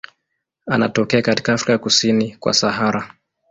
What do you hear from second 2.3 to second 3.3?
kwa Sahara.